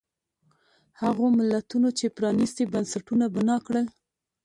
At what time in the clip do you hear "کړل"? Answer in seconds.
3.65-3.85